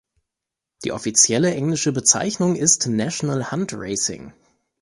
[0.83, 4.33] Die offizielle englische Bezeichnung ist „National Hunt Racing“.